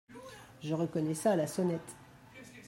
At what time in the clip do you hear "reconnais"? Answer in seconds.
0.73-1.13